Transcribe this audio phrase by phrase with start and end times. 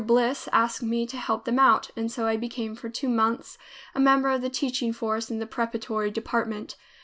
[0.03, 3.59] Bliss asked me to help them out and so I became for two months
[3.93, 6.75] a member of the teaching force in the preparatory department.